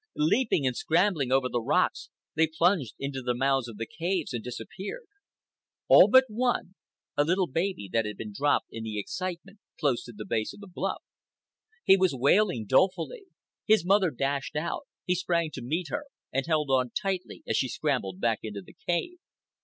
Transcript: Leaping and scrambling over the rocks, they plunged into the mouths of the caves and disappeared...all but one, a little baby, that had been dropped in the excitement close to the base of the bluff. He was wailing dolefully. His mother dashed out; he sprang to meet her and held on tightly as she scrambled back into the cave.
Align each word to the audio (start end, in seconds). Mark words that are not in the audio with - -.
Leaping 0.15 0.65
and 0.65 0.75
scrambling 0.75 1.31
over 1.31 1.47
the 1.47 1.61
rocks, 1.61 2.09
they 2.33 2.47
plunged 2.47 2.95
into 2.97 3.21
the 3.21 3.35
mouths 3.35 3.67
of 3.67 3.77
the 3.77 3.85
caves 3.85 4.33
and 4.33 4.43
disappeared...all 4.43 6.07
but 6.07 6.23
one, 6.27 6.73
a 7.15 7.23
little 7.23 7.45
baby, 7.45 7.87
that 7.93 8.03
had 8.03 8.17
been 8.17 8.33
dropped 8.35 8.65
in 8.71 8.83
the 8.83 8.97
excitement 8.97 9.59
close 9.79 10.03
to 10.03 10.11
the 10.11 10.25
base 10.25 10.55
of 10.55 10.59
the 10.59 10.65
bluff. 10.65 11.03
He 11.83 11.97
was 11.97 12.15
wailing 12.15 12.65
dolefully. 12.65 13.25
His 13.67 13.85
mother 13.85 14.09
dashed 14.09 14.55
out; 14.55 14.87
he 15.05 15.13
sprang 15.13 15.51
to 15.51 15.61
meet 15.61 15.89
her 15.91 16.05
and 16.33 16.47
held 16.47 16.71
on 16.71 16.89
tightly 16.99 17.43
as 17.47 17.55
she 17.55 17.67
scrambled 17.69 18.19
back 18.19 18.39
into 18.41 18.63
the 18.63 18.73
cave. 18.87 19.19